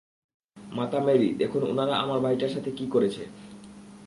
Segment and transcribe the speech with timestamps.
[0.57, 3.23] মাতা মেরি, দেখুন উনারা আমার ভাইটার সাথে কি করেছে।